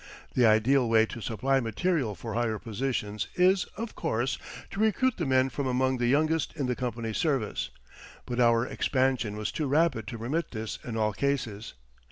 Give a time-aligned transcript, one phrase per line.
[0.33, 4.39] The ideal way to supply material for higher positions is, of course,
[4.71, 7.69] to recruit the men from among the youngest in the company's service,
[8.25, 11.75] but our expansion was too rapid to permit this in all cases.